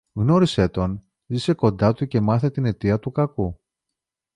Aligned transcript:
γνώρισε 0.13 0.67
τον, 0.69 1.03
ζήσε 1.27 1.53
κοντά 1.53 1.93
του 1.93 2.07
και 2.07 2.21
μάθε 2.21 2.49
την 2.49 2.65
αιτία 2.65 2.99
του 2.99 3.11
κακού. 3.11 3.59